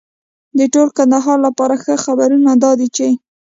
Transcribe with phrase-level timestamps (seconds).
[0.57, 3.07] د ټول کندهار لپاره ښه خبرونه دا دي چې